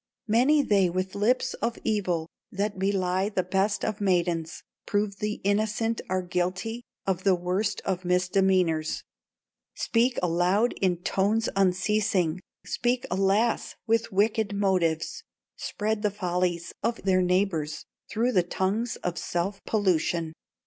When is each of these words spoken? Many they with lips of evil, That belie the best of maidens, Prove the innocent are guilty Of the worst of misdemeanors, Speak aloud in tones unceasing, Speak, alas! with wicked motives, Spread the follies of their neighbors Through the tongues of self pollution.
Many 0.27 0.63
they 0.63 0.89
with 0.89 1.13
lips 1.13 1.53
of 1.61 1.77
evil, 1.83 2.27
That 2.51 2.79
belie 2.79 3.29
the 3.29 3.43
best 3.43 3.85
of 3.85 4.01
maidens, 4.01 4.63
Prove 4.87 5.17
the 5.17 5.33
innocent 5.43 6.01
are 6.09 6.23
guilty 6.23 6.81
Of 7.05 7.23
the 7.23 7.35
worst 7.35 7.83
of 7.85 8.03
misdemeanors, 8.03 9.03
Speak 9.75 10.17
aloud 10.23 10.73
in 10.81 11.03
tones 11.03 11.49
unceasing, 11.55 12.41
Speak, 12.65 13.05
alas! 13.11 13.75
with 13.85 14.11
wicked 14.11 14.55
motives, 14.55 15.23
Spread 15.55 16.01
the 16.01 16.09
follies 16.09 16.73
of 16.81 17.03
their 17.03 17.21
neighbors 17.21 17.85
Through 18.09 18.31
the 18.31 18.41
tongues 18.41 18.95
of 19.03 19.19
self 19.19 19.63
pollution. 19.65 20.33